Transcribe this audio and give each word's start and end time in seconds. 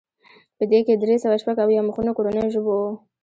په 0.57 0.63
دې 0.71 0.79
کې 0.85 0.93
درې 1.03 1.15
سوه 1.23 1.35
شپږ 1.41 1.57
اویا 1.61 1.81
مخونه 1.87 2.11
کورنیو 2.17 2.51
ژبو 2.53 2.73
وو. 2.79 2.89